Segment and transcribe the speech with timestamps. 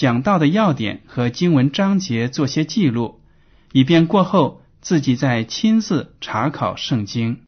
[0.00, 3.20] 讲到的要点和经文章节做些记录，
[3.70, 7.42] 以便过后自己再亲自查考圣经。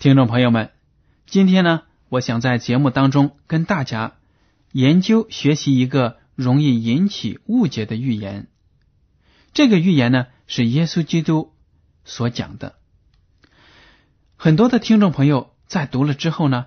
[0.00, 0.70] 听众朋友们，
[1.26, 4.14] 今天呢，我想在节目当中跟大家
[4.76, 8.48] 研究学习一个容易引起误解的预言。
[9.54, 11.54] 这个预言呢，是耶稣基督
[12.04, 12.78] 所讲的。
[14.36, 16.66] 很多的听众朋友在读了之后呢，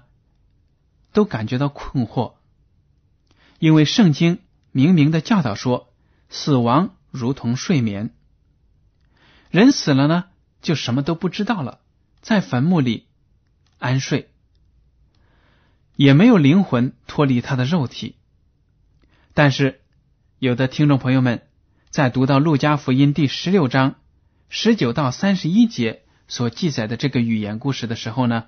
[1.13, 2.37] 都感觉到困惑，
[3.59, 4.39] 因为圣经
[4.71, 5.93] 明明的教导说，
[6.29, 8.15] 死亡如同睡眠，
[9.51, 10.23] 人死了呢，
[10.63, 11.79] 就什么都不知道了，
[12.21, 13.05] 在坟墓里。
[13.77, 14.31] 安睡，
[15.99, 18.15] 也没有灵魂脱离他的肉体。
[19.33, 19.81] 但是，
[20.37, 21.41] 有的听众朋友们
[21.89, 23.95] 在读到路加福音第十六章
[24.47, 28.45] 十九到三十一节所记载的这个寓言故事的时候呢，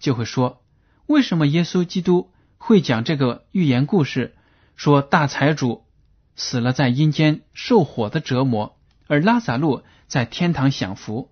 [0.00, 0.64] 就会说：
[1.06, 4.34] 为什么耶稣基督会讲这个寓言故事？
[4.74, 5.84] 说大财主
[6.34, 11.30] 死了在阴间受火的折磨，而拉萨路在天堂享福。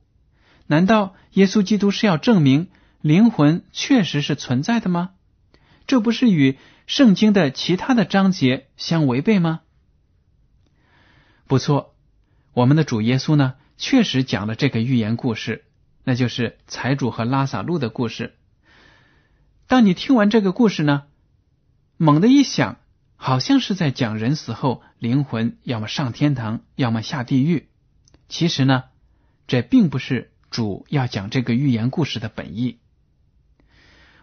[0.69, 2.69] 难道耶稣基督是要证明？
[3.01, 5.11] 灵魂确实是存在的吗？
[5.89, 9.63] 这不是与圣经的其他的章节相违背吗？
[11.47, 11.95] 不错，
[12.53, 15.65] 我们的主耶稣呢，确实讲了这个寓言故事，
[16.05, 18.37] 那就是财主和拉萨路的故事。
[19.67, 21.05] 当你听完这个故事呢，
[21.97, 22.77] 猛地一想，
[23.17, 27.71] 好像是在讲人死后灵魂要么上天堂，要么下地狱。
[28.29, 28.85] 其实呢，
[29.47, 32.79] 这并不是主要讲这个寓言故事的本意。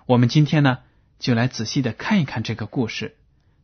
[0.06, 0.78] 我们今天呢，
[1.18, 3.16] 就来仔细的看一看这个故事，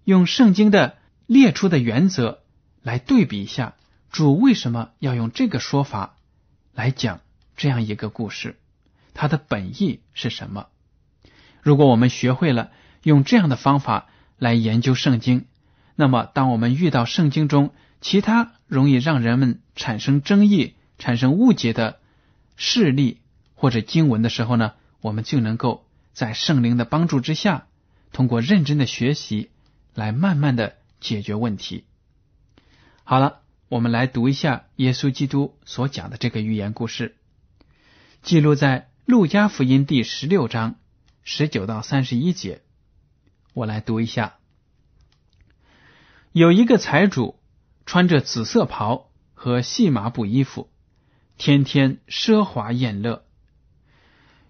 [0.04, 0.98] 用圣经的
[1.28, 2.40] 列出的原则
[2.82, 3.76] 来对比一下，
[4.10, 6.16] 主为什么要用这个说法
[6.74, 7.20] 来讲
[7.58, 8.56] 这样一个故事，
[9.14, 10.68] 它的本意是什么？
[11.62, 12.72] 如果我们学会了
[13.04, 14.08] 用这样的方法
[14.40, 15.46] 来研究圣经，
[15.96, 22.00] 那么当我们遇到圣经中其他容易让人们产生争议、产生误解的
[22.56, 23.20] 事例
[23.56, 25.86] 或者经文的时候呢，我们就能够。
[26.14, 27.68] 在圣灵的帮助之下，
[28.12, 29.50] 通过认真的学习，
[29.94, 31.86] 来慢慢的解决问题。
[33.04, 37.16] 好了，我们来读一下耶稣基督所讲的这个寓言故事，
[38.22, 40.76] 记录在路加福音第十六章
[41.24, 42.62] 十九到三十一节。
[43.54, 44.36] 我来读一下：
[46.32, 47.40] 有一个财主，
[47.86, 50.70] 穿着紫色袍和细麻布衣服，
[51.38, 53.24] 天天奢华宴乐；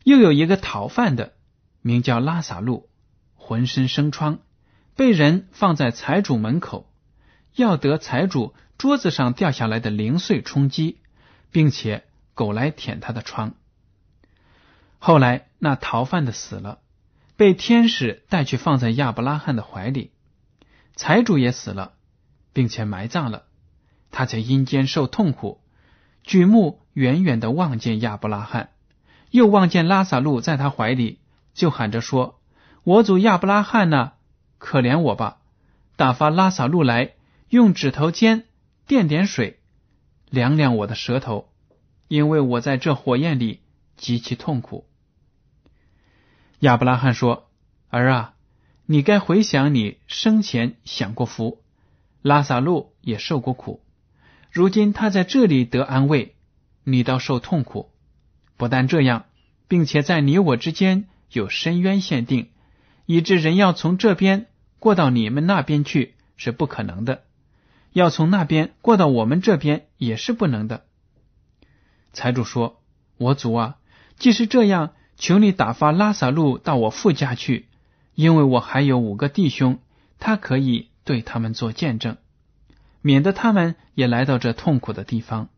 [0.03, 1.33] 又有一个讨饭的。
[1.81, 2.89] 名叫拉萨路，
[3.35, 4.39] 浑身生疮，
[4.95, 6.91] 被人放在财主门口，
[7.55, 10.99] 要得财主桌子上掉下来的零碎充饥，
[11.51, 12.03] 并且
[12.33, 13.53] 狗来舔他的疮。
[14.99, 16.79] 后来那逃犯的死了，
[17.35, 20.11] 被天使带去放在亚伯拉罕的怀里，
[20.95, 21.93] 财主也死了，
[22.53, 23.45] 并且埋葬了。
[24.11, 25.61] 他在阴间受痛苦，
[26.21, 28.69] 举目远远的望见亚伯拉罕，
[29.31, 31.20] 又望见拉萨路在他怀里。
[31.53, 32.39] 就喊着说
[32.83, 34.13] ：“我祖亚伯拉罕呢？
[34.57, 35.39] 可怜我吧！
[35.95, 37.13] 打发拉萨路来，
[37.49, 38.45] 用指头尖
[38.87, 39.59] 垫点水，
[40.29, 41.49] 凉凉我的舌头，
[42.07, 43.61] 因为我在这火焰里
[43.97, 44.87] 极其痛苦。”
[46.59, 47.49] 亚伯拉罕说
[47.89, 48.33] ：“儿啊，
[48.85, 51.61] 你该回想你生前享过福，
[52.21, 53.83] 拉萨路也受过苦，
[54.51, 56.35] 如今他在这里得安慰，
[56.83, 57.91] 你倒受痛苦。
[58.57, 59.25] 不但这样，
[59.67, 62.49] 并且在你我之间。”有深渊限定，
[63.05, 64.47] 以致人要从这边
[64.79, 67.23] 过到你们那边去，是不可能的，
[67.93, 70.85] 要从那边过到我们这边也是不能的。
[72.13, 72.81] 财主说
[73.17, 73.77] ：“我主啊，
[74.17, 77.67] 即使这样，求你打发拉萨路到我父家去，
[78.13, 79.79] 因为我还有五个弟兄，
[80.19, 82.17] 他可以对他们做见证，
[83.01, 85.49] 免得他们也来到这痛苦的地方。”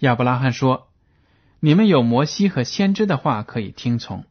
[0.00, 0.88] 亚伯拉罕说
[1.60, 4.24] ：“你们有摩西和先知的话可以听从。”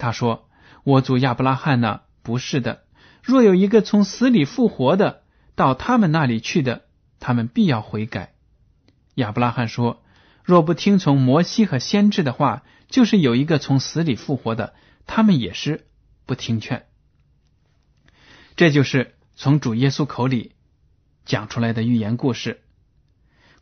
[0.00, 0.48] 他说
[0.82, 2.00] ：“我主亚伯拉罕呢？
[2.22, 2.82] 不是的。
[3.22, 5.22] 若有一个从死里复活的
[5.54, 6.86] 到他们那里去的，
[7.20, 8.34] 他们必要悔改。”
[9.14, 10.02] 亚伯拉罕说
[10.42, 14.74] ：“若不听从摩西和先知的话，就是有一个从死里复活的，
[15.06, 15.86] 他们也是
[16.24, 16.86] 不听劝。”
[18.56, 20.54] 这就是从主耶稣口里
[21.24, 22.62] 讲出来的寓言故事。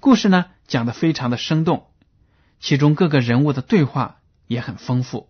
[0.01, 1.89] 故事呢讲的非常的生动，
[2.61, 5.29] 其中各个人物的对话也很丰富。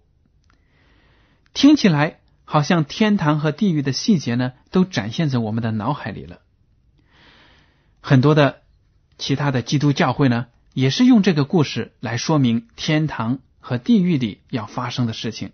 [1.54, 6.40] 听起来好像天堂和地狱的细节呢，都展现在我们的脑海里了。
[8.00, 8.62] 很多的
[9.18, 15.52] 其他的基督教会呢，也是用这个故事来说明天堂和地狱里要发生的事情。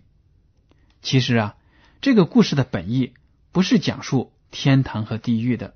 [1.01, 1.55] 其实啊，
[2.01, 3.13] 这个故事的本意
[3.51, 5.75] 不是讲述天堂和地狱的。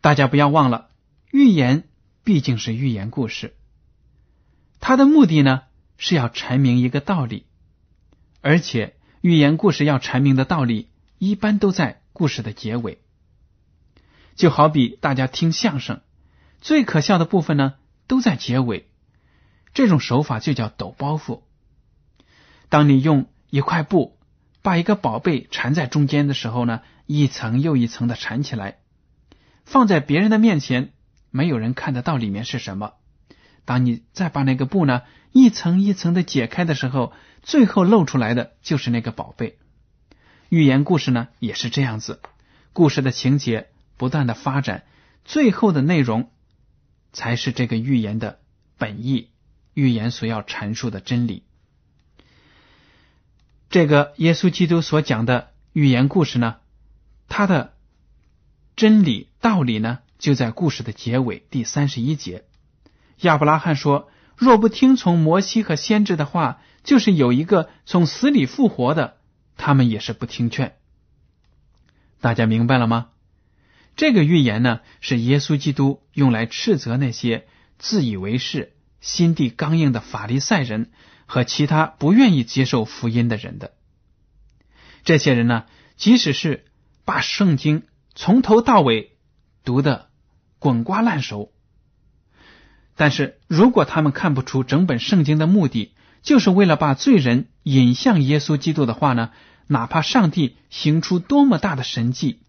[0.00, 0.88] 大家不要忘了，
[1.30, 1.88] 寓言
[2.22, 3.54] 毕竟是寓言故事，
[4.80, 5.62] 它的目的呢
[5.96, 7.46] 是要阐明一个道理。
[8.46, 10.88] 而且，寓言故事要阐明的道理，
[11.18, 13.00] 一般都在故事的结尾。
[14.36, 16.00] 就好比大家听相声，
[16.60, 17.74] 最可笑的部分呢，
[18.06, 18.88] 都在结尾。
[19.74, 21.40] 这种手法就叫抖包袱。
[22.68, 24.16] 当你用一块布
[24.62, 28.78] 把一个宝贝缠在中间的时候呢，一层又一层的缠起来，
[29.64, 30.92] 放在别人的面前，
[31.32, 32.92] 没有人看得到里面是什么。
[33.64, 35.02] 当你再把那个布呢，
[35.32, 37.12] 一层一层的解开的时候，
[37.46, 39.56] 最后露出来的就是那个宝贝。
[40.48, 42.20] 寓言故事呢也是这样子，
[42.72, 44.84] 故事的情节不断的发展，
[45.24, 46.28] 最后的内容
[47.12, 48.40] 才是这个寓言的
[48.78, 49.30] 本意，
[49.74, 51.44] 寓言所要阐述的真理。
[53.70, 56.56] 这个耶稣基督所讲的寓言故事呢，
[57.28, 57.74] 它的
[58.74, 62.44] 真理道理呢，就在故事的结尾第三十一节。
[63.20, 69.18] 亚伯拉罕说：“若不听从摩西和先知的话，就是有一个从死里复活的，
[69.58, 70.76] 他们也是不听劝。”
[72.22, 73.08] 大家明白了吗？
[73.96, 77.46] 这个预言呢，是耶稣基督用来斥责那些
[77.78, 80.90] 自以为是、心地刚硬的法利赛人
[81.26, 83.72] 和其他不愿意接受福音的人的。
[85.02, 85.64] 这些人呢，
[85.96, 86.66] 即使是
[87.04, 87.84] 把圣经
[88.14, 89.16] 从头到尾
[89.64, 90.08] 读的
[90.58, 91.52] 滚瓜烂熟。
[92.96, 95.94] 但是如果他们看不出整本圣经的目的
[96.26, 99.30] 就是为了把罪人引向耶稣基督的话呢？
[99.68, 102.40] 哪怕上帝行出多么大的神迹，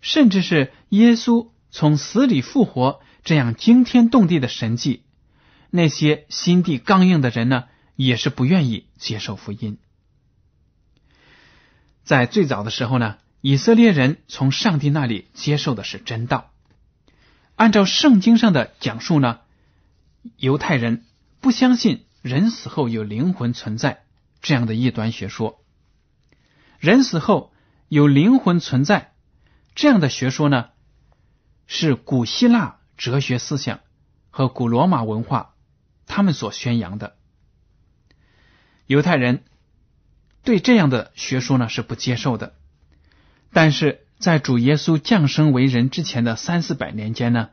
[0.00, 5.02] 甚至是耶稣从死里复活这样惊天动地的神迹，
[5.70, 7.64] 那些心地刚硬的人呢，
[7.96, 9.78] 也是不愿意接受福音。
[12.04, 16.52] 在最早的时候呢，以色列人从上帝那里接受的是真道，
[17.56, 19.40] 按照圣经上的讲述呢。
[20.36, 21.04] 犹太人
[21.40, 24.02] 不相信人死后有灵魂存在
[24.42, 25.62] 这样的异端学说。
[26.80, 27.52] 人死后
[27.86, 29.12] 有灵魂存在
[29.76, 30.70] 这样的学说呢，
[31.68, 33.78] 是古希腊哲学思想
[34.30, 35.54] 和古罗马文化
[36.08, 37.14] 他们所宣扬的。
[38.88, 39.44] 犹太人
[40.42, 42.56] 对这样的学说呢是不接受的。
[43.52, 47.50] 但是在主耶稣降生为人之前的三四百年间呢，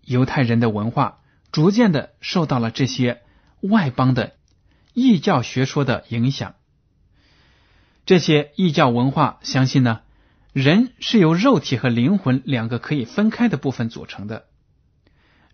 [0.00, 1.20] 犹太人的文化。
[1.52, 3.21] 逐渐的受到了这些
[3.62, 4.36] 外邦的
[4.92, 6.54] 异教学说的影响。
[8.04, 10.00] 这些异教文化相信呢，
[10.52, 14.46] 人是由肉体和灵魂两个可以分开的部分组成的。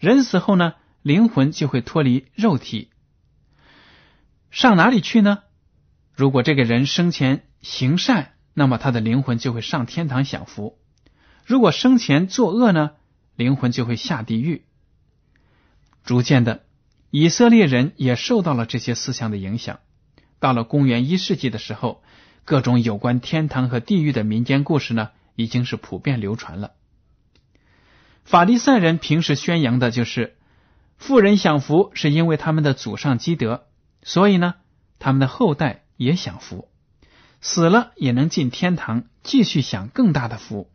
[0.01, 2.91] 人死后呢，灵魂就会脱离肉体，
[4.51, 5.41] 上哪里去呢？
[6.15, 10.79] 如果这个人生前行善，那么他的灵魂就会上天堂享福；
[11.45, 12.93] 如果生前作恶呢，
[13.37, 14.65] 灵魂就会下地狱。
[16.05, 16.65] 逐渐的，
[17.11, 19.81] 以色列人也受到了这些思想的影响。
[20.41, 22.03] 到了公元一世纪的时候，
[22.45, 26.73] 各种有关天堂和地狱的民间故事呢，已经是普遍流传了。
[28.25, 30.37] 法利赛人平时宣扬的就是，
[30.99, 33.67] 富人享福是因为他们的祖上积德，
[34.03, 34.57] 所以呢，
[34.99, 36.69] 他们的后代也享福，
[37.41, 40.71] 死了也能进天堂，继续享更大的福。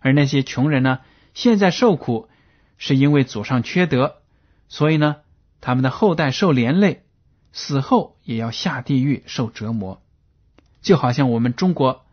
[0.00, 1.00] 而那些穷人呢，
[1.32, 2.28] 现在受苦
[2.76, 4.16] 是因为祖上缺德。
[4.68, 5.16] 所以呢，
[5.60, 7.04] 他们的后代受连累，
[7.52, 10.02] 死后也要下地狱受折磨，
[10.82, 12.04] 就好像我们中国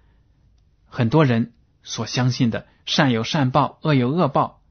[0.87, 4.61] 很多人所相信的善有善报、恶有恶报、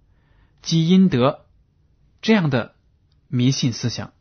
[0.62, 1.44] 积阴德
[2.20, 2.74] 这样的
[3.28, 4.12] 迷信思想。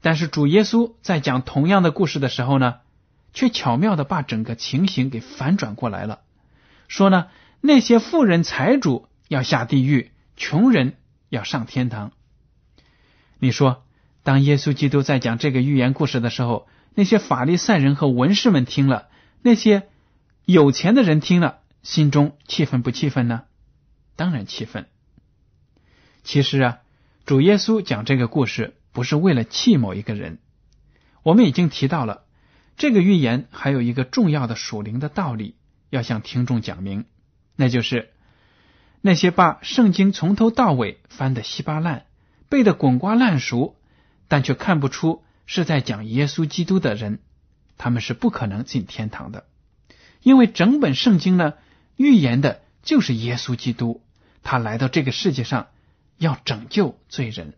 [0.00, 2.76] 但是主耶稣在讲同样的故事的时候呢，
[3.34, 6.20] 却巧妙的把整个情形给反转过来了，
[6.88, 7.28] 说呢，
[7.60, 10.96] 那些富人财主要下地狱，穷人
[11.28, 12.12] 要上天堂。
[13.40, 13.84] 你说，
[14.22, 19.08] 当耶稣基督在讲这个寓言故事的时候，那些法利赛人和文士们听了，
[19.42, 19.88] 那些
[20.44, 23.42] 有钱的人听了，心中气愤不气愤呢？
[24.14, 24.86] 当然气愤。
[26.22, 26.78] 其实啊，
[27.26, 28.76] 主耶稣讲这个故事。
[28.92, 30.40] 不是为了气某一个人，
[31.22, 32.24] 我们已经提到了
[32.76, 35.54] 这个预言还有一个重要的属灵的道理
[35.90, 37.04] 要向听众讲明，
[37.54, 38.10] 那就是
[39.00, 42.06] 那些把圣经从头到尾翻得稀巴烂、
[42.50, 43.76] 背得滚瓜烂熟，
[44.28, 47.20] 但却看不出是在讲耶稣基督的人，
[47.78, 49.46] 他们是不可能进天堂的，
[50.22, 51.54] 因为整本圣经呢
[51.96, 54.02] 预言的就是耶稣基督，
[54.42, 55.68] 他来到这个世界上
[56.18, 57.54] 要拯救罪人。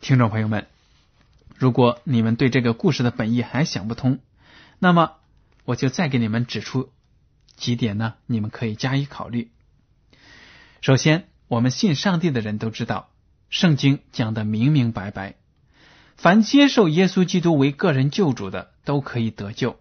[0.00, 0.66] 听众朋友们，
[1.56, 4.18] 如果你们对这个故事的本意还想不通，
[4.78, 5.12] 那么
[5.64, 6.90] 我就再给你们指出
[7.56, 9.50] 几点呢，你们可以加以考虑。
[10.82, 13.10] 首先，我们信上帝的人都知道，
[13.52, 15.34] 圣经讲的明明白白，
[16.16, 19.78] 凡接受耶稣基督为个人救主的，都可以得救。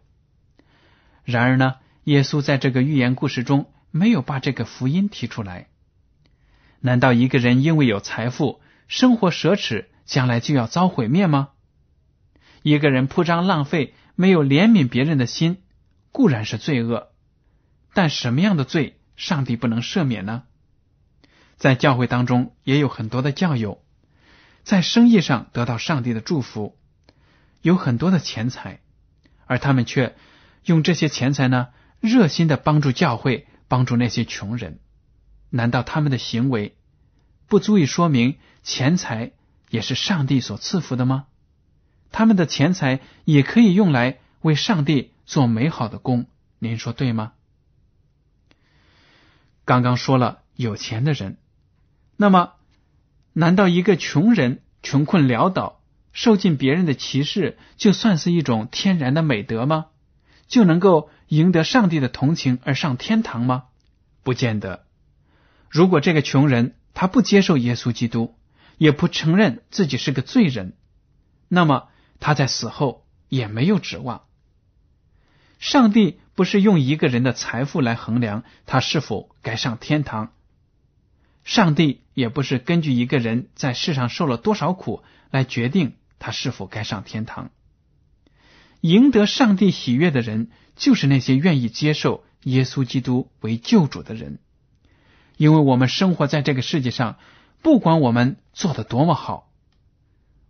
[1.23, 5.69] 然而呢，耶稣在这个寓言故事中没有把这个福音提出来。
[6.81, 8.59] 难道一个人因为有财富，
[8.89, 9.85] 生活奢侈？
[10.03, 11.51] 将来就要遭毁灭吗？
[12.63, 15.63] 一个人铺张浪费，没有怜悯别人的心，
[16.11, 17.13] 固然是罪恶。
[17.93, 20.43] 但什么样的罪，上帝不能赦免呢？
[21.62, 23.84] 在教会当中，也有很多的教友，
[24.63, 26.75] 在生意上得到上帝的祝福，
[27.62, 28.80] 有很多的钱财，
[29.46, 30.15] 而他们却
[30.65, 31.68] 用这些钱财呢，
[32.00, 34.80] 热心的帮助教会，帮助那些穷人。
[35.51, 36.75] 难道他们的行为
[37.46, 39.34] 不足以说明钱财？
[39.70, 41.27] 也是上帝所赐福的吗？
[42.12, 46.25] 他们的钱财也可以用来为上帝做美好的工，
[46.58, 47.34] 您说对吗？
[49.63, 51.38] 刚刚说了有钱的人，
[52.21, 52.53] 那么
[53.33, 55.81] 难道一个穷人穷困潦倒，
[56.13, 59.87] 受尽别人的歧视，就算是一种天然的美德吗？
[60.47, 63.63] 就能够赢得上帝的同情而上天堂吗？
[64.21, 64.85] 不见得。
[65.67, 68.35] 如果这个穷人他不接受耶稣基督。
[68.77, 70.73] 也不承认自己是个罪人，
[71.47, 74.23] 那么他在死后也没有指望。
[75.59, 80.33] 上帝不是用一个人的财富来衡量他是否该上天堂，
[81.43, 87.51] 上帝也不是根据一个人在世上受了多少苦来决定他是否该上天堂。
[88.81, 94.39] 赢得上帝喜悦的人，就是那些愿意接受耶稣基督为救主的人，
[95.38, 97.17] 因为我们生活在这个世界上。
[97.63, 99.51] 不管我们做的多么好，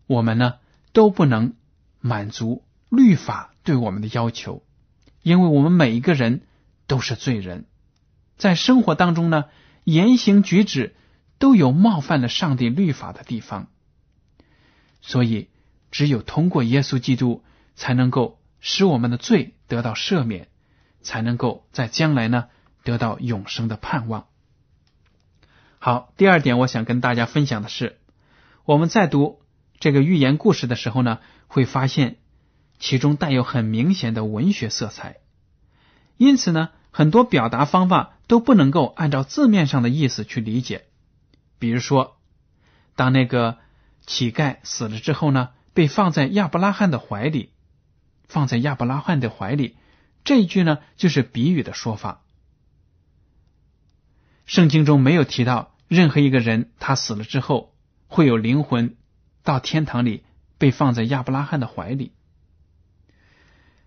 [0.07, 0.59] 我们呢
[0.93, 1.55] 都不能
[1.99, 4.63] 满足律法对我们的要求，
[5.21, 6.43] 因为我们每一个人
[6.87, 7.65] 都是罪人，
[8.37, 9.43] 在生活当中呢
[9.91, 10.95] 言行举止
[11.37, 13.67] 都有冒犯了上帝律法的地方，
[15.01, 15.49] 所以
[15.91, 17.43] 只有通过耶稣基督，
[17.75, 20.47] 才能够使我们的罪得到赦免，
[21.01, 22.47] 才能够在将来呢
[22.83, 24.27] 得到永生的盼望。
[25.79, 27.97] 好，第二点，我想跟大家分享的是，
[28.63, 29.41] 我们在读
[29.79, 32.17] 这个寓言故事的时候呢，会发现
[32.79, 35.17] 其中带有很明显的文学色彩，
[36.17, 40.85] 因此呢，很多表达方法都不能够按照字面上的意思去理解。
[41.59, 42.15] 比如说，
[42.95, 43.57] 当那个
[44.05, 47.51] 乞丐死了之后呢，被放在亚伯拉罕的怀里，
[48.29, 49.75] 放在亚伯拉罕的怀里，
[50.23, 52.23] 这一句呢，就是比喻的说法。
[54.45, 57.75] 圣经中没有提到任何一个人，他死了之后
[58.07, 58.95] 会有灵魂
[59.43, 60.23] 到天堂里
[60.57, 62.13] 被放在亚伯拉罕的怀里。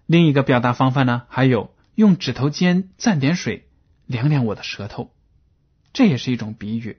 [0.04, 3.63] 另一个表达方法呢，还有用指头尖蘸点水
[4.06, 5.12] 凉凉我的舌头，
[5.92, 6.98] 这也是一种比喻。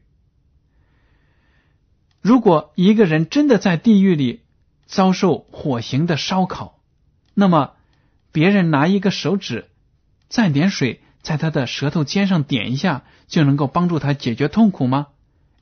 [2.21, 4.41] 如果一个人真的在地狱里
[4.85, 6.79] 遭受火刑的烧烤，
[7.33, 7.73] 那么
[8.31, 9.69] 别人拿一个手指
[10.29, 11.01] 蘸点水。
[11.21, 15.07] 在他的舌头尖上点一下，就能够帮助他解决痛苦吗？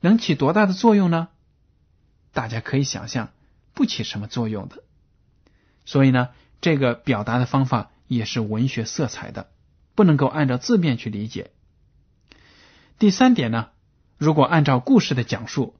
[0.02, 1.28] 能起多大的作用呢？
[2.34, 3.32] 大家可以想象，
[3.72, 4.84] 不起什么作用的。
[5.86, 6.28] 所以呢，
[6.60, 9.48] 这个表达的方法也是文学色彩的，
[9.94, 11.50] 不能够按照字面去理解。
[12.98, 13.68] 第三点呢，
[14.18, 15.74] 如果按照故事的讲述，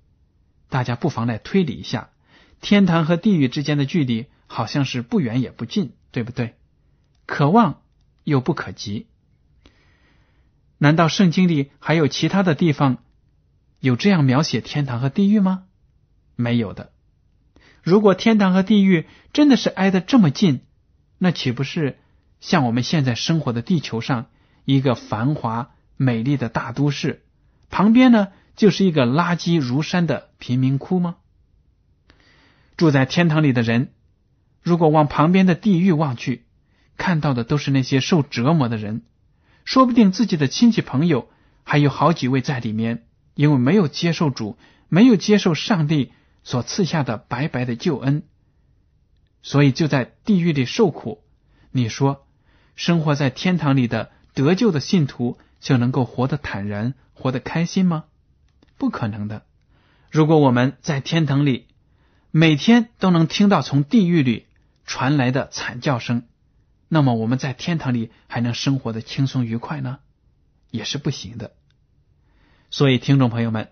[0.69, 2.11] 大家不妨来推理一下，
[2.61, 6.55] 天堂和地狱之间的距离好像是不远也不近，对不对？
[7.27, 7.81] 可望。
[8.25, 9.07] 又不可及。
[10.79, 13.05] 难道圣经里还有其他的地方
[13.81, 15.65] 有这样描写天堂和地狱吗？
[16.35, 16.91] 没有的。
[17.83, 20.63] 如果天堂和地狱真的是挨得这么近，
[21.19, 21.99] 那岂不是
[22.45, 24.27] 像我们现在生活的地球上
[24.67, 27.23] 一个繁华美丽的大都市，
[27.71, 31.17] 旁边呢就是一个垃圾如山的贫民窟吗？
[32.77, 33.93] 住在天堂里的人，
[34.61, 36.45] 如果往旁边的地狱望去，
[36.99, 39.05] 看到的都是那些受折磨的人，
[39.65, 41.31] 说不定自己的亲戚朋友
[41.63, 44.59] 还有好几位在里面，因为没有接受主，
[44.91, 46.13] 没有接受上帝。
[46.47, 48.25] 所赐下的白白的救恩，
[49.41, 51.25] 所以就在地狱里受苦。
[51.71, 52.27] 你说，
[52.75, 58.05] 生活在天堂里的得救的信徒就能够活得坦然、活得开心吗？
[58.77, 59.45] 不可能的。
[60.11, 61.67] 如果我们在天堂里
[62.31, 64.47] 每天都能听到从地狱里
[64.85, 66.25] 传来的惨叫声，
[66.89, 69.99] 那么我们在天堂里还能生活的轻松愉快呢？
[70.71, 71.53] 也是不行的。
[72.71, 73.71] 所以，听众朋友们，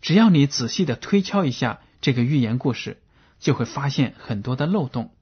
[0.00, 1.80] 只要你仔细的推敲一下。
[2.02, 3.02] 这个寓言故事
[3.40, 5.12] 就会发现很多的漏洞。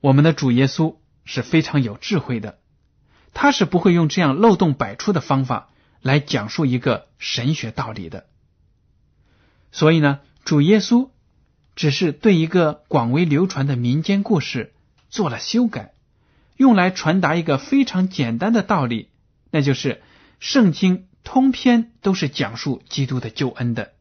[0.00, 0.96] 我们的主耶稣
[1.28, 2.58] 是非常有智慧的，
[3.34, 5.68] 他是不会用这样漏洞百出的方法
[6.00, 8.26] 来讲述一个神学道理的。
[9.70, 11.10] 所以呢，主耶稣
[11.76, 14.72] 只是对一个广为流传的民间故事
[15.10, 15.92] 做了修改，
[16.56, 19.10] 用来传达一个非常简单的道理，
[19.50, 20.00] 那就是
[20.40, 23.92] 圣经通篇都是讲述基督的救恩的。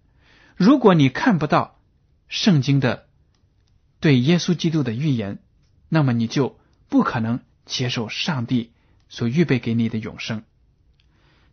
[0.56, 1.78] 如果你看不到，
[2.30, 3.08] 圣经的
[4.00, 5.40] 对耶稣基督的预言，
[5.90, 6.57] 那么你就
[6.90, 8.72] 不可能接受上帝
[9.10, 10.44] 所预备给你的永生。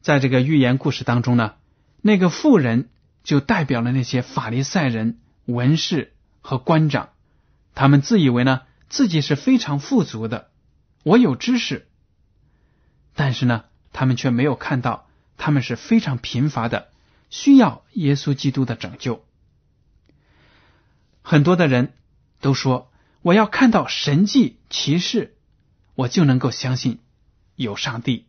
[0.00, 1.54] 在这个寓言故事当中呢，
[2.02, 2.88] 那个妇人
[3.22, 6.12] 就代表了那些法利赛人、文士
[6.42, 7.08] 和官长，
[7.74, 10.50] 他们自以为呢自己是非常富足的，
[11.02, 11.86] 我有知识，
[13.14, 16.88] 但是呢，他们却没有看到他们是非常贫乏的，
[17.30, 19.24] 需要耶稣基督的拯救。
[21.22, 21.94] 很多的人
[22.40, 22.92] 都说，
[23.24, 25.34] 我要看到神迹奇事，
[25.94, 27.00] 我就能够相信
[27.56, 28.26] 有上帝。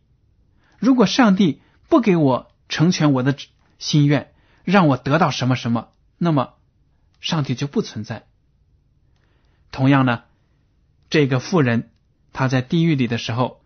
[0.78, 3.36] 如果上帝不给我成全我的
[3.78, 4.32] 心愿，
[4.64, 6.54] 让我得到什么什么，那么
[7.20, 8.26] 上帝就不存在。
[9.70, 10.22] 同样呢，
[11.10, 11.90] 这个妇人
[12.32, 13.62] 她在地狱里的时候，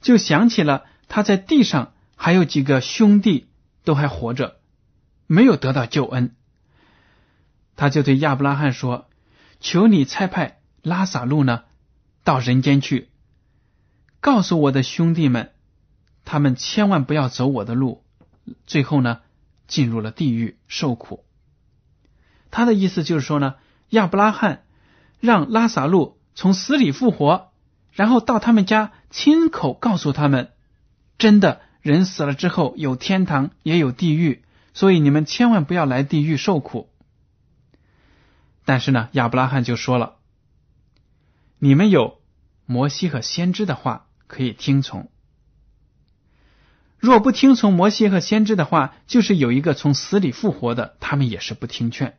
[0.00, 3.50] 就想起了他在地上还有几个兄弟
[3.84, 4.60] 都还活着，
[5.26, 6.34] 没有得到救恩。
[7.76, 9.10] 他就对亚伯拉罕说
[9.60, 11.64] ：“求你差派拉萨路呢，
[12.24, 13.08] 到人间去，
[14.20, 15.52] 告诉我的兄弟们，
[16.24, 18.02] 他们千万不要走我的路，
[18.66, 19.20] 最后呢，
[19.66, 21.24] 进入了地狱受苦。”
[22.50, 23.54] 他的意思就是说呢，
[23.90, 24.64] 亚伯拉罕
[25.20, 27.52] 让拉萨路从死里复活，
[27.92, 30.50] 然后到他们家亲口告诉他们，
[31.18, 34.42] 真的人死了之后有天堂也有地狱，
[34.74, 36.88] 所以你们千万不要来地狱受苦。
[38.64, 40.16] 但是呢，亚伯拉罕就说了
[41.62, 42.22] ：“你们有
[42.64, 45.10] 摩西和先知的话可以听从，
[46.98, 52.16] 若不听从摩西和先知的话，就是有一个从死里复活的，他们也是不听劝。”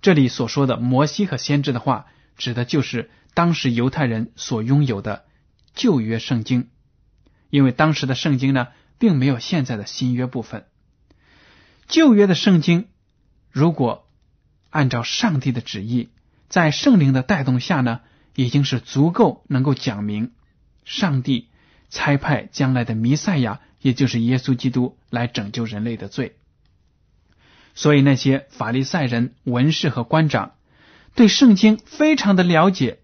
[0.00, 5.24] 这里所说的摩西和先知的话，指的就是当时犹太人所拥有的
[5.74, 6.68] 旧约圣经，
[7.50, 10.66] 因为当时的圣经呢，并没有现在的新约部分。
[11.88, 12.86] 旧约的圣经
[13.50, 14.08] 如果
[14.70, 16.10] 按照上帝的旨意，
[16.48, 18.02] 在圣灵的带动下呢，
[18.34, 20.32] 已经是足够能够讲明
[20.84, 21.48] 上帝
[21.90, 26.36] 差派将来的弥赛亚，也就是耶稣基督来拯救人类的罪。
[27.74, 30.54] 所以那些法利赛人、文士和官长
[31.14, 32.98] 对圣经非常的了解，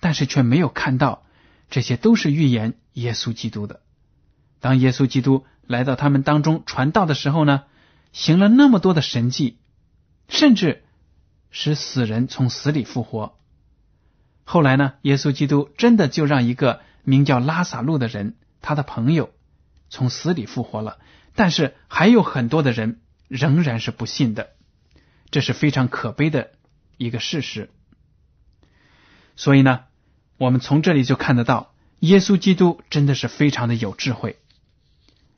[0.00, 1.24] 但是却没有看到
[1.70, 3.80] 这些都是预言耶稣基督的。
[4.60, 7.64] 当耶稣基督来到他们当中传道的时候呢，
[8.12, 9.58] 行了那么多的神迹，
[10.28, 10.82] 甚至。
[11.56, 13.38] 使死人从死里复活。
[14.44, 19.30] 后来呢，耶稣基督真的就让一个名叫拉萨路的人，他的朋友
[19.88, 20.98] 从死里复活了。
[21.34, 24.50] 但是还有很多的人仍然是不信的，
[25.30, 26.52] 这是非常可悲的
[26.96, 27.70] 一个事实。
[29.34, 29.84] 所以呢，
[30.36, 34.38] 我们从这里就看得到，耶稣基督真的是非常的有智慧，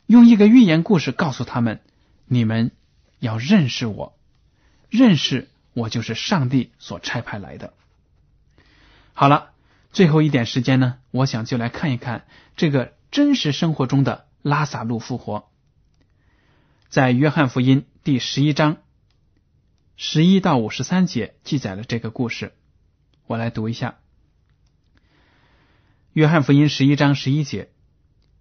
[0.06, 1.80] 用一个寓言故事告诉他们：
[2.26, 2.72] 你们
[3.20, 4.18] 要认识我，
[4.90, 5.48] 认识。
[5.72, 7.74] 我就是上帝所差派来的。
[9.18, 9.52] 好了，
[9.92, 15.48] 最后一点时间呢，我想就来看一看这个真实生活中的拉萨路复活。
[16.90, 18.76] 在约翰福音第十一章
[19.96, 22.52] 十一到五十三节记载了这个故事，
[23.26, 23.96] 我来读一下。
[26.12, 27.70] 约翰福音十一章十一节，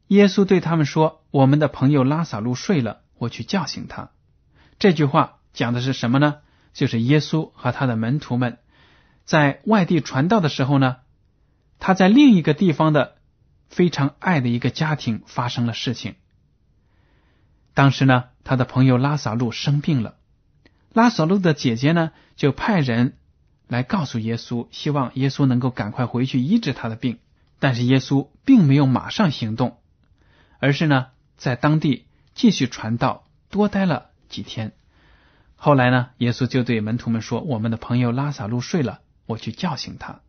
[0.08, 4.12] 耶稣对他们说：“我们的朋友拉萨路睡了，我去叫醒他。”
[4.78, 6.40] 这句话讲的是什么呢？
[6.74, 8.58] 就是耶稣和他的门徒们
[9.26, 10.98] 在外地传道的时候呢，
[11.80, 13.16] 他在另一个地方的
[13.68, 16.16] 非常爱的一个家庭发生了事情。
[17.74, 20.16] 当时呢，他的朋友拉萨路生病了，
[20.94, 23.18] 拉萨路的姐姐呢就派人
[23.68, 27.20] 来告诉耶稣，希望耶稣能够赶快回去医治他的病。
[27.58, 29.80] 但是耶稣并没有马上行动，
[30.60, 34.74] 而是呢在当地继续传道，多待了几天。
[35.56, 40.22] 后来呢，耶稣就对门徒们说：“我们的朋友拉萨路睡了，我去叫醒他。”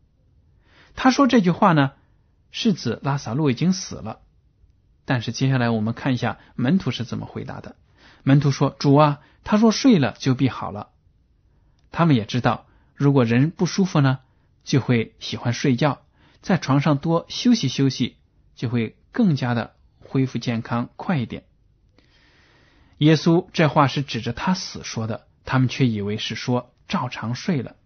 [0.95, 1.93] 他说这句话呢，
[2.51, 4.21] 是指拉萨路已经死了。
[5.05, 7.77] 但是接下来我们看一下门徒是怎么回答的。
[8.23, 10.89] 门徒说：“主啊，他说睡了就必好了。”
[11.93, 14.19] 他们也知道，如果人不舒服呢，
[14.65, 16.03] 就会喜欢睡觉，
[16.41, 18.17] 在床上多休息休息，
[18.57, 21.45] 就会更加的恢复健康快一点。
[22.99, 27.77] 耶稣这话是指着他死说的，他们却以为是说照常睡了。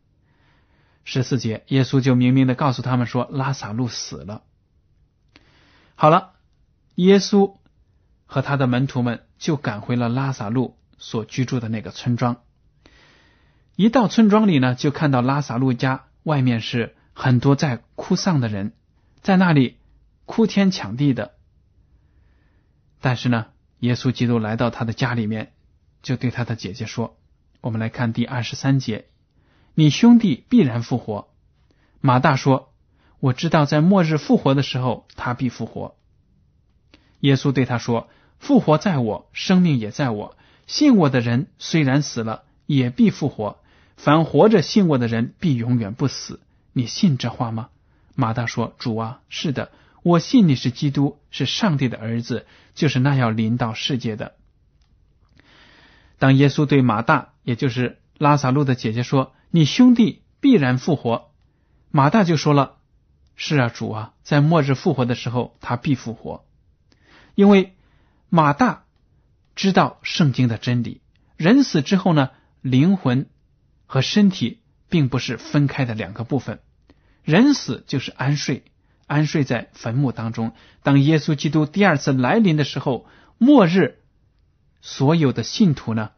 [1.04, 4.42] 十四节，耶稣就明明的告诉他们说，拉萨路死了。
[5.94, 6.32] 好了，
[6.94, 7.56] 耶稣
[8.26, 12.42] 和他的门徒们就赶回了拉萨路所居住的那个村庄。
[13.76, 18.72] 一到村庄里呢，就看到拉萨路家外面是很多在哭丧的人，
[19.20, 19.78] 在那里
[20.26, 21.34] 哭天抢地的。
[23.00, 23.46] 但是呢。
[23.80, 25.54] 耶稣基督来到他的家里面，
[26.02, 27.16] 就对他的姐姐说
[27.62, 29.06] ：“我们来看第二十三节，
[29.80, 31.30] 你兄弟必然复活。”
[32.02, 32.74] 马大说
[33.18, 35.96] ：“我知道在末日复活的时候，他必复活。”
[37.20, 40.36] 耶稣对他说：“复活在我，生命也在我。
[40.66, 43.56] 信我的人虽然死了，也必复活；
[43.96, 46.40] 凡活着信我的人，必永远不死。
[46.74, 47.70] 你信这话吗？”
[48.14, 49.70] 马大说：“主啊，是的。”
[50.02, 54.34] 我信你是基督，是上帝的儿子，就是那要临到世界的。
[56.18, 61.30] 当耶稣对马大，也就是拉萨路的姐姐说：“你兄弟必然复活。”
[61.90, 62.76] 马大就说了
[63.36, 66.44] ：“是啊，主啊，在末日复活的时候，他必复活。”
[67.34, 67.74] 因为
[68.28, 68.84] 马大
[69.56, 71.00] 知道圣经的真理，
[71.36, 73.28] 人死之后呢，灵魂
[73.86, 76.60] 和身体并不是分开的两个部分，
[77.22, 78.64] 人死就是安睡。
[79.06, 80.52] 安睡在坟墓当中。
[80.84, 83.06] 当耶稣基督第二次来临的时候，
[83.38, 83.98] 末日
[84.80, 86.12] 所有的信徒呢，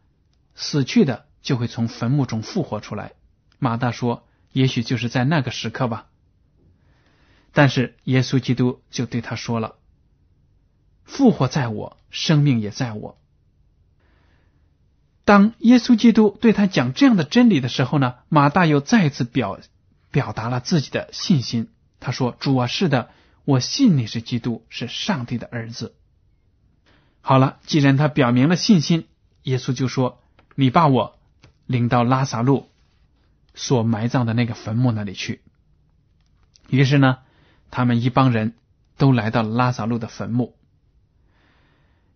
[0.54, 3.12] 死去的就会从坟墓中复活出来。
[3.62, 6.08] 马大说：“也许就是在那个时刻吧。”
[7.54, 9.76] 但是耶稣基督就对他说了
[11.06, 13.20] ：“复活在我，生命也在我。”
[15.24, 19.60] 当耶稣基督对他讲这样的真理的时候呢，马大又再次表
[20.10, 21.70] 表达了自己的信心。
[22.00, 23.10] 他说：“主啊，是的，
[23.44, 25.94] 我信你是基督，是上帝的儿子。”
[27.22, 29.06] 好了，既然他表明了信心，
[29.44, 30.20] 耶稣就说
[30.56, 31.16] ：“你把我
[31.66, 32.71] 领到拉萨路
[33.54, 35.42] 所埋葬的那个坟墓那里去。”
[36.70, 37.18] 于是呢，
[37.70, 38.54] 他们一帮人
[38.96, 40.56] 都来到了拉萨路的坟墓。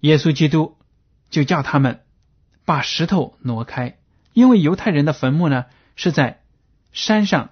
[0.00, 0.76] 耶稣基督
[1.30, 2.02] 就叫他们
[2.64, 3.98] 把石头挪开，
[4.32, 6.42] 因为犹太人的坟墓呢是在
[6.92, 7.50] 山上。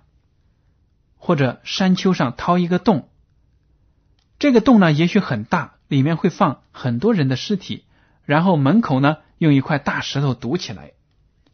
[1.26, 3.08] 或者山丘上掏一个洞，
[4.38, 7.86] 这个洞呢也许很大，里面会放很多人的尸体，
[8.26, 10.92] 然后门口呢用一块大石头堵起来。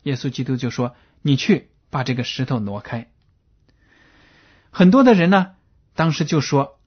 [0.02, 3.10] 耶稣基督就说：“你去把这个石头挪开。”
[4.70, 5.52] 很多的人呢
[5.94, 6.78] 当时就说：“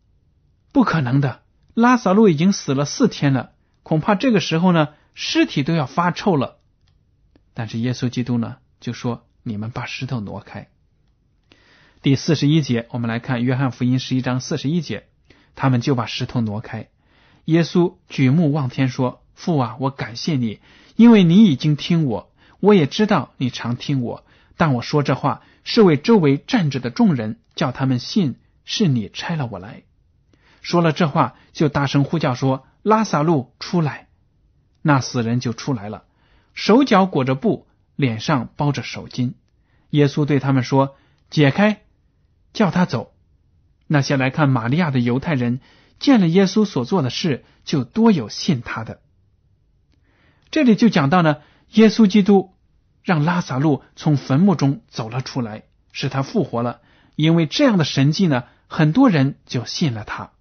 [0.71, 3.51] 不可能的，拉萨路已经死了四天了，
[3.83, 6.59] 恐怕这个时候呢尸体都要发臭了。”
[7.53, 10.69] 但是耶稣基督呢就说：“你们把石头挪开。”
[12.01, 15.07] 第四十一节，我们来看约翰福音十一章四十一节，
[15.55, 16.89] 他们就把石头挪开。
[17.45, 20.59] 耶稣举目望天说：“父啊，我感谢你，
[20.95, 24.25] 因为你已经听我，我也知道你常听我。
[24.57, 28.35] 但我说这话是为周围站着的众人，叫他们信
[28.65, 29.83] 是你差了我来。”
[30.61, 34.07] 说了这话，就大声呼叫说：“拉萨路出来！”
[34.81, 36.05] 那死人就出来了，
[36.53, 39.33] 手脚裹着布，脸上包着手巾。
[39.89, 40.95] 耶稣对他们说
[41.29, 41.81] ：“解开。”
[42.53, 43.13] 叫他走。
[43.87, 45.59] 那些来看玛利亚的犹太人
[45.99, 49.01] 见了耶稣所做的事，就多有信他的。
[50.49, 51.37] 这里就讲到呢，
[51.71, 52.52] 耶稣基督
[53.03, 56.79] 让拉萨路从坟墓中走了出来，使他复活了。
[57.15, 60.31] 因为这样的神迹呢，很多人就信了他。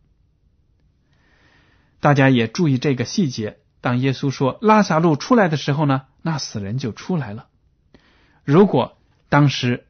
[2.01, 7.46] 大家也注意这个细节：当耶稣说拉萨路出来的时候呢，那死人就出来了。
[8.44, 8.98] 如果
[9.29, 9.87] 当时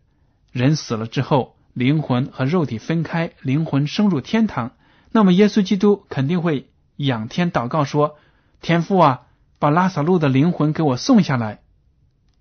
[0.51, 4.73] 人死了之后，灵魂和肉体分开，灵魂升入天堂，
[5.11, 8.19] 那么耶稣基督肯定会仰天祷告说
[8.61, 9.23] ：“天父啊，
[9.59, 11.62] 把拉萨路的灵魂给我送下来。”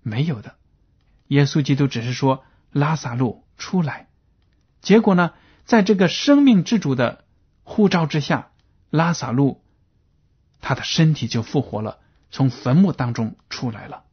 [0.02, 0.56] 没有的，
[1.28, 4.08] 耶稣基督只是说：“拉萨路出来。”
[4.82, 5.32] 结果呢，
[5.64, 7.24] 在这个生命之主的
[7.62, 8.50] 呼召之下，
[8.90, 9.62] 拉萨路
[10.60, 14.04] 他的身体就复活了，从坟墓当中出来了。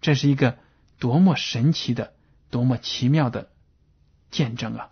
[0.00, 0.58] 这是一个
[0.98, 2.14] 多么神奇的、
[2.50, 3.50] 多么奇妙的
[4.30, 4.90] 见证啊！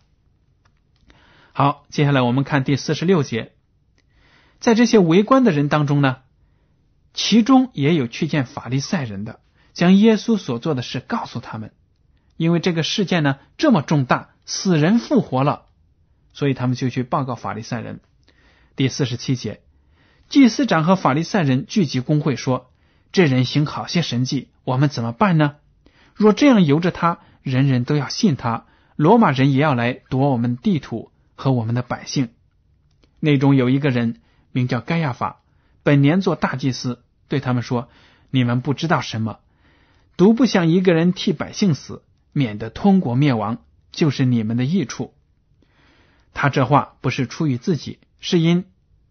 [1.53, 3.53] 好，接下来我们看第四十六节，
[4.59, 6.23] 在这些围观的人当中呢，
[7.13, 9.41] 其中也有去见法利赛人的，
[9.73, 11.73] 将耶稣所做的事告诉他们，
[12.37, 15.67] 因为这个事件呢这么重大，死人复活了，
[16.33, 18.01] 所以他们就去报告法利赛人。
[18.77, 19.61] 第四十七节，
[20.29, 22.71] 祭司长和法利赛人聚集公会说
[23.13, 25.57] ：“这人行好些神迹，我们怎么办呢？
[26.15, 32.29] 若这样由着他，人人都要信他，罗马人也要来夺我们地土。”和我们的百姓，
[33.19, 34.21] 内中有一个人
[34.53, 35.41] 名叫盖亚法，
[35.83, 37.89] 本年做大祭司，对他们说
[38.31, 39.41] ：“你们不知道什么，
[40.17, 45.15] 独不想一个人替百姓死，免得通国灭亡，就是你们的益处。”
[46.35, 48.65] 他这话不是出于自己，是因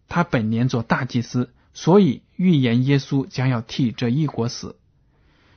[0.08, 4.78] 他本年做大祭司，所以预言耶稣将要替这一国死，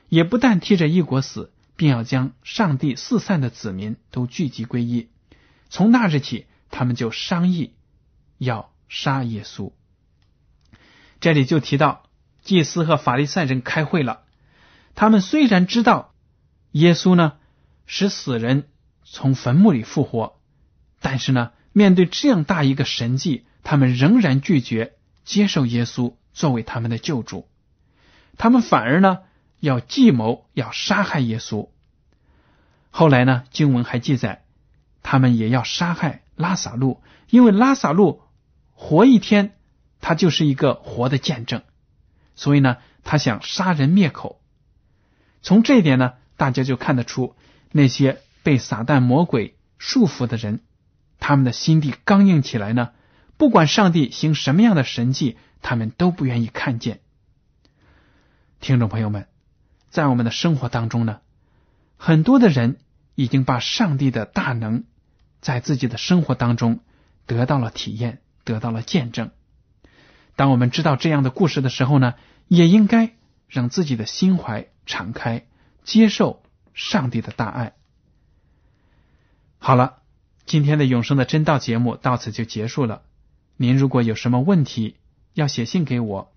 [0.09, 5.09] 也不但替这一国死，并要将上帝四散的子民都聚集归一。
[5.69, 6.45] 从那日起。
[6.71, 7.73] 他们就商议
[8.37, 9.71] 要杀耶稣。
[11.21, 12.09] 这里就提到
[12.41, 14.23] 祭司和法利赛人开会了。
[14.95, 16.13] 他们虽然知道
[16.71, 17.33] 耶稣呢
[17.85, 18.69] 使死人
[19.03, 20.39] 从坟墓里复活，
[20.99, 27.47] 但是呢，面对这样大一个神迹，他们仍然拒绝接受耶稣作为他们的救主。
[28.37, 29.19] 他们反而呢
[29.59, 31.69] 要计谋要杀害耶稣。
[32.89, 34.45] 后来呢，经文还记载，
[35.03, 36.23] 他们也要杀害。
[36.37, 38.21] 拉萨路，因为拉萨路
[38.73, 39.53] 活一天，
[40.01, 41.61] 他就是一个活的见证，
[42.35, 44.41] 所以呢，他想杀人灭口。
[45.45, 47.35] 从这一点呢，大家就看得出
[47.71, 50.61] 那些被撒旦魔鬼束缚的人，
[51.19, 52.93] 他们的心地刚硬起来呢。
[53.37, 56.99] 不管上帝行什么样的神迹，他们都不愿意看见。
[58.59, 59.27] 听众朋友们，
[59.91, 61.19] 在我们的生活当中呢，
[61.95, 62.79] 很多的人
[63.13, 64.83] 已经把上帝的大能。
[65.41, 66.79] 在自己的生活当中
[67.27, 69.29] 得到了体验，得到了见证。
[70.35, 72.15] 当我们知道这样的故事的时候呢，
[72.47, 73.13] 也应该
[73.47, 75.45] 让自己的心怀敞开，
[75.83, 76.43] 接受
[76.73, 77.73] 上帝的大爱。
[79.57, 79.97] 好了，
[80.45, 83.01] 今天的永生的真道节目到此就结束了。
[83.57, 84.97] 您如果有什么问题
[85.33, 86.31] 要写信给我，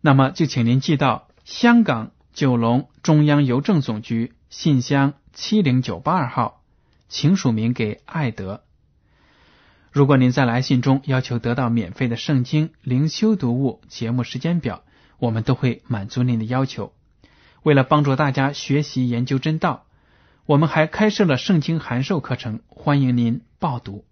[0.00, 6.62] 那么就请您寄到香港九龙中央邮政总局信箱七零九八二号。
[7.06, 8.64] 请署名给艾德。
[9.92, 14.82] 如果您在来信中要求得到免费的圣经灵修读物节目时间表，
[15.18, 16.92] 我们都会满足您的要求。
[17.64, 19.86] 为了帮助大家学习研究真道，
[20.46, 24.04] 我们还开设了圣经函授课程，欢迎您报读。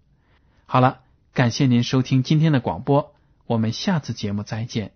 [0.65, 1.01] 好了，
[1.33, 3.13] 感谢您收听今天的广播，
[3.45, 4.91] 我们下次节目再见。